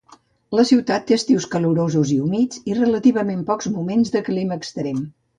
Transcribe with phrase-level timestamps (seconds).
[0.59, 5.03] La ciutat té estius calorosos i humits, i relativament pocs moments de clima extrem.